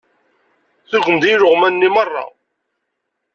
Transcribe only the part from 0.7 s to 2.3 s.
Tugem-d i ileɣman-nni meṛṛa.